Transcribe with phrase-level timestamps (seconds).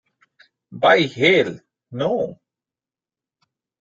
[0.71, 1.59] By hell,
[1.91, 2.41] no!